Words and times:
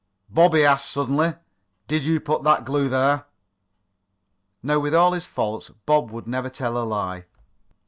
Bob," 0.29 0.55
he 0.55 0.63
asked 0.65 0.89
suddenly, 0.89 1.35
"did 1.87 2.03
you 2.03 2.19
put 2.19 2.41
that 2.41 2.65
glue 2.65 2.89
there?" 2.89 3.25
Now, 4.63 4.79
with 4.79 4.95
all 4.95 5.11
his 5.13 5.25
faults, 5.27 5.69
Bob 5.85 6.09
would 6.09 6.25
never 6.27 6.49
tell 6.49 6.75
a 6.75 6.81
lie. 6.83 7.25